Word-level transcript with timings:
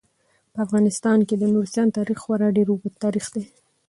په 0.53 0.59
افغانستان 0.65 1.19
کې 1.27 1.35
د 1.37 1.43
نورستان 1.53 1.87
تاریخ 1.97 2.17
خورا 2.23 2.47
ډیر 2.57 2.67
اوږد 2.69 2.93
تاریخ 3.03 3.25
دی. 3.33 3.43